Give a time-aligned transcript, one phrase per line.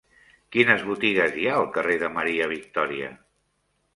[0.53, 3.13] Quines botigues hi ha al carrer de Maria Victòria?